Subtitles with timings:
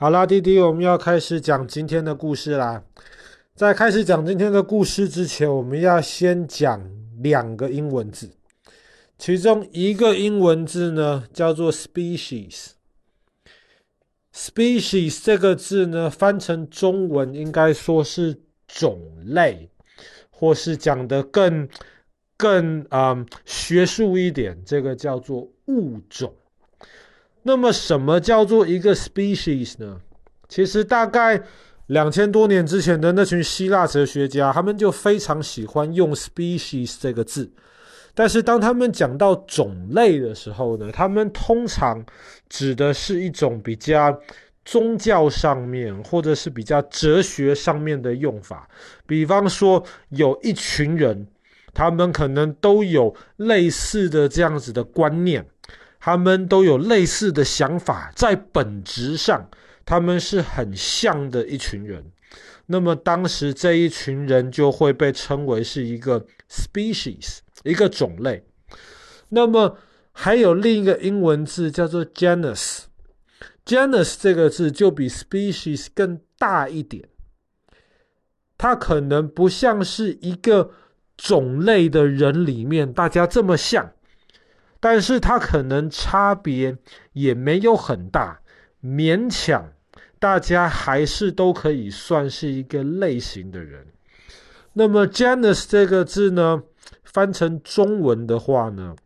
[0.00, 2.82] 好啦，弟弟，我们要开始讲今天的故事啦。
[3.54, 8.30] 在开始讲今天的故事之前，我们要先讲两个英文字，
[9.18, 12.68] 其中一个英文字呢叫做 species。
[14.34, 19.68] species 这个字呢，翻成中文应该说是种类，
[20.30, 21.68] 或是讲得更
[22.38, 26.34] 更啊、嗯、学术一点，这个叫做物种。
[27.42, 30.00] 那么，什么叫做一个 species 呢？
[30.48, 31.42] 其实，大概
[31.86, 37.50] 两千多年之前的那群希腊哲学家，他们就非常喜欢用 species 这个字。
[38.14, 42.04] 但是，当他们讲到种类的时候呢，他们通常
[42.48, 44.20] 指的是一种比较
[44.64, 48.68] 宗教上面，或者是比较哲学上面的用法。
[49.06, 51.26] 比方说，有一群人，
[51.72, 55.46] 他们可能都有类似的这样子的观念。
[56.00, 59.50] 他们都有类似的想法，在本质上，
[59.84, 62.10] 他们是很像的一群人。
[62.66, 68.44] 那么当时这一群人就会被称为是一个 species，一个种类。
[69.28, 69.76] 那么
[70.12, 77.08] 还有另一个英文字叫做 genus，genus 这个字就比 species 更大一点。
[78.56, 80.70] 它可能不像是一个
[81.16, 83.92] 种类的人里面大家这么像。
[84.82, 86.74] 但是它可能差别
[87.12, 88.40] 也没有很大，
[88.82, 89.70] 勉强
[90.18, 93.86] 大家还是都可以算是一个类型的人。
[94.72, 96.62] 那么 genus 这个字呢，
[97.04, 98.96] 翻成中文的话呢，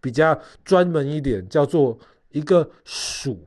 [0.00, 1.98] 比较专门一点，叫做
[2.30, 3.44] 一个属，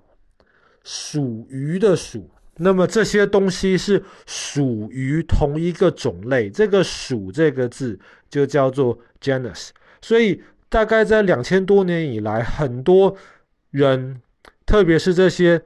[0.83, 2.29] 属于的属。
[2.57, 7.97] 那么这些东西是属于同一个种类，这个属这个字
[8.29, 9.69] 就叫做 genus。
[10.01, 10.43] 所以。
[10.69, 13.15] 大概在两千多年以来，很多
[13.71, 14.21] 人，
[14.65, 15.61] 特别是这些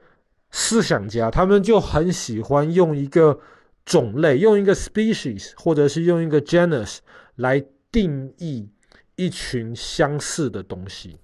[0.50, 3.38] 思想家，他们就很喜欢用一个
[3.84, 6.98] 种类，用一个 species，或者是用一个 genus
[7.36, 8.68] 来定义
[9.16, 11.18] 一群相似的东西。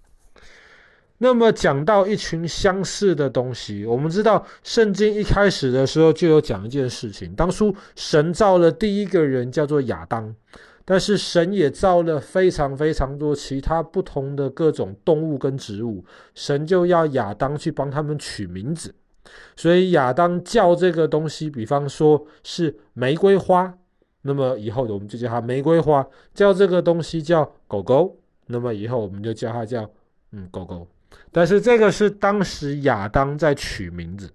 [1.22, 10.34] 那么讲到一群相似的东西，我们知道圣经一开始的时候就有讲一件事情，当初神造了第一个人叫做亚当。
[10.90, 18.92] 但是神也造了非常非常多其他不同的各种动物跟植物，神就要亚当去帮他们取名字，
[19.54, 23.72] 所以亚当叫这个东西，比方说是玫瑰花，
[24.22, 26.02] 那么以后我们就叫它玫瑰花；
[26.34, 29.88] 叫这个东西叫狗狗，那么以后我们就叫它叫
[30.32, 30.84] 嗯狗狗。
[31.30, 34.28] 但是这个是当时亚当在取名字，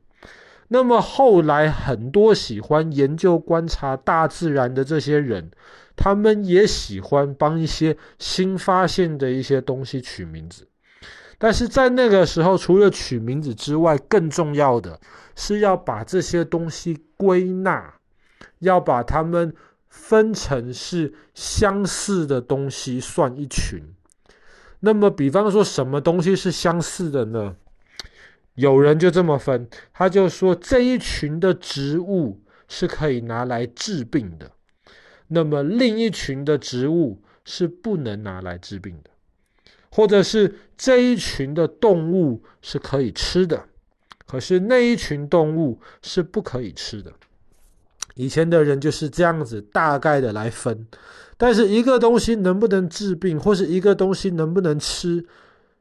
[0.68, 5.52] 那么后来很多喜欢研究观察大自然的这些人。
[5.98, 10.68] 他们也喜欢帮一些新发现的一些东西取名字，
[11.38, 15.00] 但是在那个时候，除了取名字之外，更重要的
[15.38, 17.94] 是要把这些东西归纳，
[18.60, 19.56] 要把它们
[19.88, 23.82] 分成是相似的东西算一群。
[24.82, 27.56] 那么，比方说什么东西是相似的呢？
[28.56, 34.52] 有人就这么分，他就说这一群的植物是可以拿来治病的。
[35.28, 39.10] 那么另一群的植物是不能拿来治病的，
[39.92, 43.66] 或者是这一群的动物是可以吃的，
[44.26, 47.12] 可是那一群动物是不可以吃的。
[48.14, 50.88] 以前的人就是这样子大概的来分，
[51.38, 55.26] 但是一个东西能不能治病，或是一个东西能不能吃，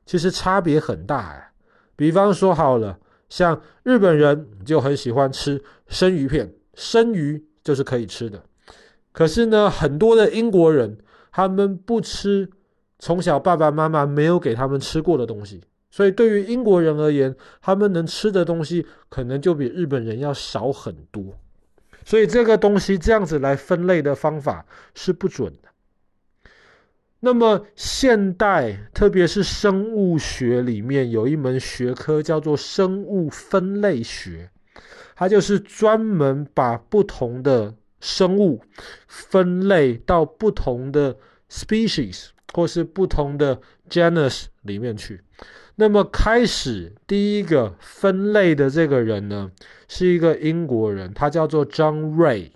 [0.05, 1.53] 其实差别很大哎。
[1.97, 8.43] 比方说好了，像日本人就很喜欢吃生鱼片，生鱼就是可以吃的。
[9.12, 10.99] 可是呢，很多的英国人
[11.31, 12.50] 他们不吃
[12.99, 21.38] 从小爸爸妈妈没有给他们吃过的东西，所以对于英国人而言，他们能吃的东西可能就比日本人要少很多。
[22.05, 25.69] 所以这个东西这样子来分类的方法是不准的。
[27.25, 34.51] 那么现代，特别是生物学里面有一门学科叫做生物分类学，
[35.17, 37.75] 它就是专门把不同的。
[38.00, 38.61] 生物
[39.09, 41.17] 分类到不同的
[41.49, 45.23] species 或是不同的 genus 里面去。
[45.76, 49.50] 那么开始第一个分类的这个人呢，
[49.88, 52.50] 是一个英国人，他叫做 John Ray，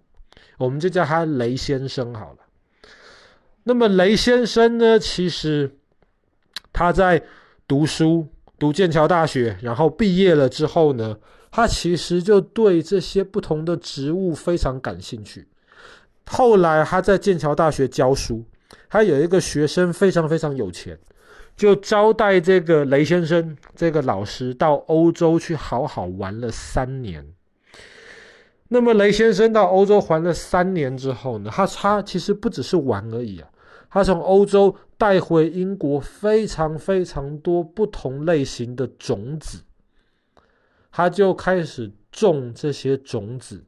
[0.58, 2.40] 我们就叫他雷先生好了。
[3.68, 5.70] 那么雷先生呢，其实
[6.72, 7.22] 他在
[7.66, 8.26] 读书，
[8.58, 11.18] 读剑桥大学，然后毕业了之后呢，
[11.50, 15.48] 他其实就对这些不同的植物非常感兴趣。
[16.24, 18.42] 后来他在剑桥大学教书，
[18.88, 20.98] 他有一个学生非常非常有钱，
[21.54, 27.22] 就招待这个雷先生这个老师到欧洲去好好玩了三年。
[28.68, 33.48] 那么雷先生到欧洲玩了三年之后呢，他他其实不只是玩而已啊，
[33.90, 39.62] 他从欧洲带回英国非常非常多不同类型的种子，
[40.90, 43.64] 他就开始种这些种子。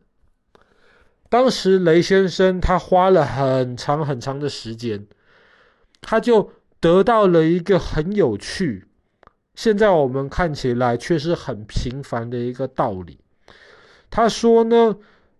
[1.28, 5.06] 当时雷先生他花了很长很长的时间，
[6.00, 6.50] 他就
[6.80, 8.88] 得到了一个很有趣，
[9.54, 13.20] 现在我们看起来却是很平凡的一个道理。
[14.10, 14.96] 他说呢，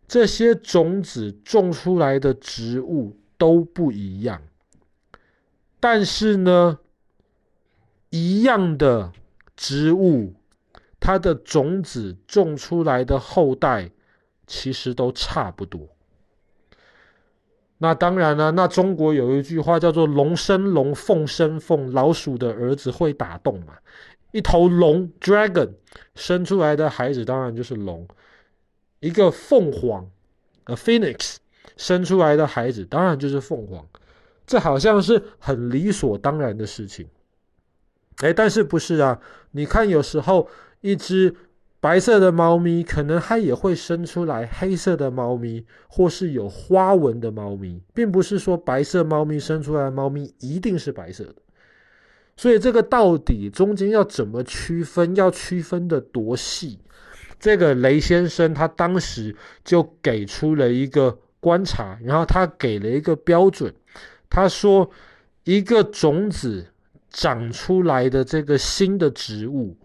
[0.07, 4.41] 这些种子种出来的植物都不一样，
[5.81, 6.79] 但是呢，
[8.11, 9.13] 一样的
[9.57, 10.35] 植物，
[11.01, 13.91] 它的种子种出来的后代
[14.47, 15.89] 其实都差不多。
[17.79, 23.79] 那当然了，那中国有一句话叫做“龙生龙，凤生凤”，老鼠的儿子会打洞嘛。
[24.33, 25.71] 一头龙 （dragon）
[26.15, 28.07] 生出来的孩子当然就是龙。
[29.01, 30.11] 一个凤凰
[30.65, 31.37] ，a phoenix，
[31.79, 33.89] 生出来的孩子当然就是凤凰，
[34.51, 37.07] 这好像是很理所当然的事情。
[38.17, 39.21] 哎，但是不是啊？
[39.53, 40.49] 你看，有时候
[40.81, 41.33] 一只
[41.79, 51.37] 白色的猫咪，可能它也会生出来黑色的猫咪，或是有花纹的猫咪，并不是说白色猫咪生出来的猫咪一定是白色的。
[52.37, 55.15] 所以这个到底中间要怎么区分？
[55.15, 56.81] 要区分得多细？
[57.39, 63.73] 这个雷先生他当时就给出了一个观察，然后他给了一个标准。
[64.31, 64.89] 他说，
[65.45, 66.69] 一个种子
[67.11, 69.77] 长出来的这个新的植物，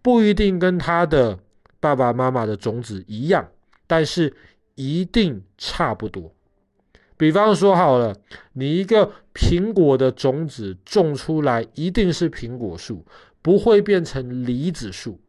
[0.00, 1.38] 不一定跟他的
[1.80, 3.46] 爸爸妈妈的种子一样，
[3.86, 4.32] 但是
[4.76, 6.32] 一定差不多。
[7.16, 8.16] 比方说好了，
[8.52, 13.04] 你一个苹果的种子种出来，一定是苹果树，
[13.42, 15.20] 不会变成梨子树。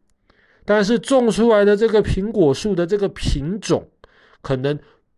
[0.64, 3.90] 但是种出来的这个苹果树的这个品种，
[4.44, 4.78] 可能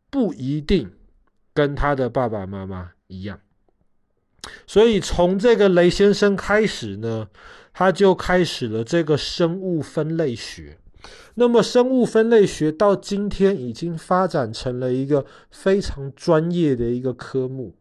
[0.09, 0.89] 不一定
[1.53, 3.39] 跟他的爸爸妈妈一样。
[4.65, 7.27] 所以从这个雷先生开始呢，
[7.73, 10.77] 他就开始了这个生物分类学。
[11.35, 17.75] 那么生物分类学到今天已经发展成了一个非常专业的一个科目。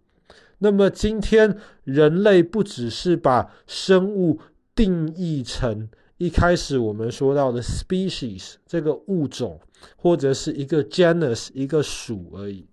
[0.59, 4.41] 那么今天人类不只是把生物
[4.75, 5.89] 定义成。
[6.19, 9.59] 一开始我们说到的 species 这个物种，
[9.97, 12.67] 或者是一个 genus 一个属而已。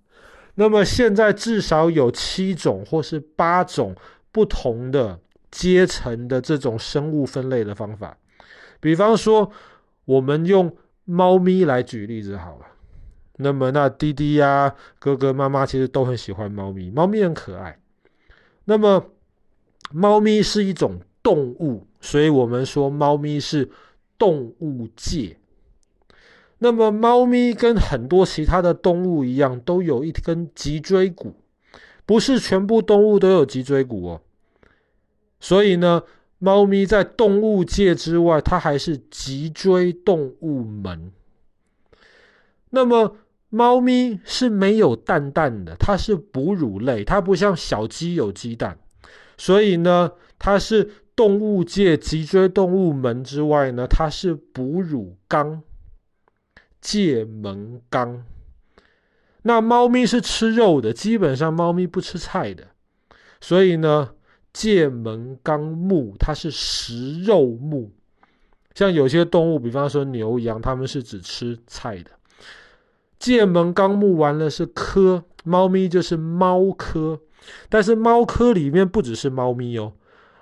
[0.60, 3.96] 那么现在至少有七种或是八种
[4.32, 5.20] 不同的
[5.52, 8.18] 阶层的这种生物分类的方法。
[8.80, 9.52] 比方说，
[10.06, 10.76] 我们用
[11.06, 12.66] 猫咪来举例子好了。
[13.38, 17.78] 那么那弟弟呀、哥哥妈妈其实都很喜欢猫咪，猫咪很可爱。
[18.66, 19.12] 那么
[19.92, 21.86] 猫咪是一种动物。
[22.02, 23.70] 所以我们说，猫咪是
[24.18, 25.38] 动物界。
[26.60, 31.36] 那么，猫咪跟很多其他的动物一样，都有一根脊椎骨，
[32.06, 34.22] 不是全部动物都有脊椎骨哦。
[35.40, 36.04] 所以呢，
[36.40, 41.12] 猫咪在动物界之外，它还是脊椎动物门。
[42.72, 43.18] 那么，
[43.50, 48.80] 猫咪是没有蛋蛋的，它是哺乳类，它不像小鸡有鸡蛋，
[49.38, 50.90] 所以呢，它是。
[51.18, 55.64] 动物界脊椎动物门之外呢，它是哺乳纲，
[56.82, 58.24] 界门纲。
[59.44, 62.68] 那猫咪是吃肉的，基本上猫咪不吃菜的，
[63.40, 64.10] 所以呢，
[64.52, 67.92] 界门纲目它是食肉目。
[68.76, 72.12] 像有些动物，比方说牛羊，它们是只吃菜的。
[73.18, 77.22] 界门纲目完了是科，猫咪就是猫科，
[77.70, 79.94] 但是猫科里面不只是猫咪哦。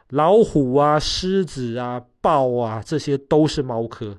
[0.10, 4.18] 老虎啊、狮子啊、豹啊，这些都是猫科，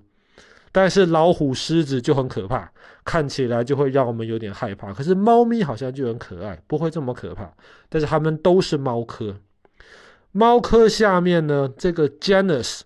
[0.76, 2.70] 但是老虎、狮子就很可怕，
[3.02, 4.92] 看起来就会让我们有点害怕。
[4.92, 7.50] 可是猫咪好像就很可爱，不会这么可怕。
[7.88, 9.36] 但是它们都是猫科，
[10.32, 12.82] 猫科下面呢，这个 genus，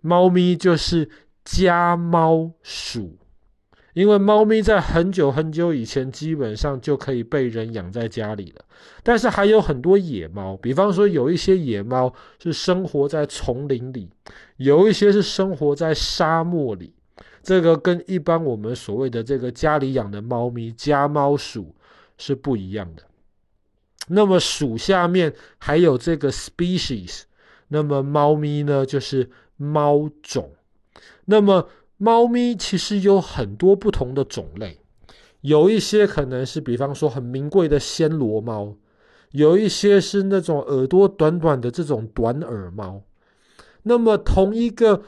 [0.00, 1.08] 猫咪就是
[1.44, 3.16] 家猫属。
[3.94, 8.64] 因为猫咪在很久很久以前，基本上就可以被人养在家里了。
[9.02, 12.12] 但是还有很多野猫，比方说有一些野猫
[12.42, 14.08] 是生活在丛林里，
[14.62, 16.94] 有一些是生活在沙漠里。
[17.42, 21.74] 这个跟一般我们所谓的这个家里养的猫咪家猫鼠
[22.16, 23.02] 是不一样的。
[24.08, 27.22] 那么鼠下面还有这个 species，
[27.68, 30.52] 那么猫咪呢就是猫种。
[31.24, 34.78] 那么猫咪其实有很多不同的种类，
[35.40, 38.76] 有一些可能是，比方说很名贵的暹罗猫，
[39.32, 43.02] 有一些是那种耳朵短短的这种短耳猫。
[43.82, 45.02] 那么同一个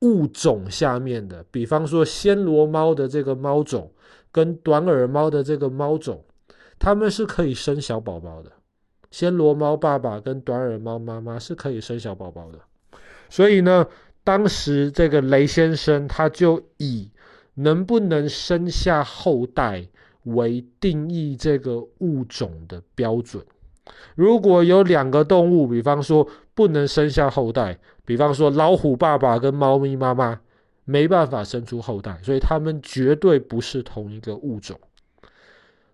[0.00, 3.92] 物种下面的，比方说暹罗猫的这个猫种
[4.30, 6.24] 跟短耳猫的这个猫种，
[6.78, 8.52] 它们是可以生小宝宝的。
[9.10, 12.58] 暹罗猫爸爸跟短耳猫妈妈是可以生小宝宝的。
[13.30, 13.86] 所以呢，
[14.24, 17.10] 当时这个雷先生他就以
[17.54, 19.88] 能不能生下后代
[20.24, 23.44] 为定义这个物种的标准。
[24.14, 30.40] 如果有两个动物，比方说不能生下后代，比方说老虎爸爸跟猫咪妈妈
[30.84, 34.78] 没办法生出后代，所以它们绝对不是同一个物种。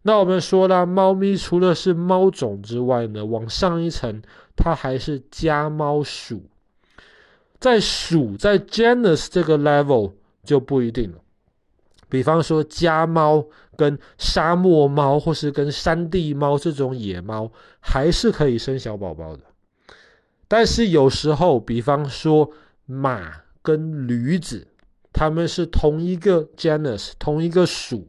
[0.02, 4.22] 那我们说了，猫咪除了是猫种之外呢，往上一层，
[4.56, 6.42] 它还是家猫属。
[7.58, 11.18] 在属在 genus 这个 level 就不一定了。
[12.10, 19.44] 比方说家猫跟沙漠猫，或是跟山地猫这种野猫，还是可以生小宝宝的。
[20.48, 22.50] 但是有时候，比方说
[22.84, 24.66] 马跟驴子，
[25.12, 28.08] 它们是同一个 genus 同一个属。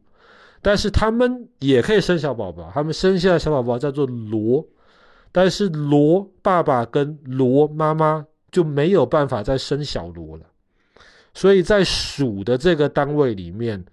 [0.64, 4.64] 但是他们也可以生小宝宝，他们生下的小宝宝叫做骡，
[5.32, 10.46] 但是骡爸爸跟骡妈妈就没有办法再生小骡了，
[11.34, 13.86] 所以在属的这个单位里面，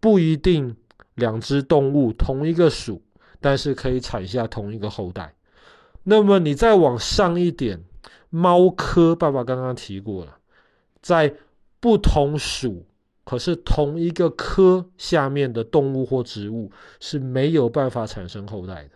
[0.00, 0.76] 不一定
[1.14, 3.02] 两只动物同一个属，
[3.40, 5.34] 但是可以产下同一个后代。
[6.04, 7.82] 那么你再往上一点，
[8.30, 10.38] 猫科爸爸刚刚提过了，
[11.00, 11.34] 在
[11.80, 12.86] 不同属。
[13.24, 18.90] 可是同一个科下面的动物或植物是没有办法产生后代的。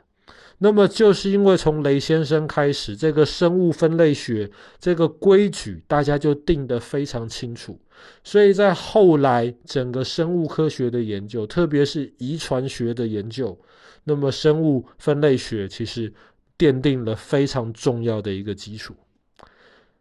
[0.63, 7.81] 那么就是因为从雷先生开始，这个生物分类学这个规矩大家就定得非常清楚。
[8.23, 13.59] 所以在后来整个生物科学的研究，特别是遗传学的研究，
[14.05, 16.13] 那么生物分类学其实
[16.57, 18.95] 奠定了非常重要的一个基础。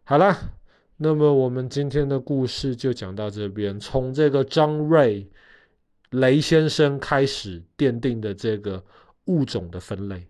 [0.03, 0.37] 好了。
[1.01, 5.25] 那么我们今天的故事就讲到这边，从这个张瑞
[6.09, 8.83] 雷先生开始奠定的这个
[9.27, 10.27] 物种的分类。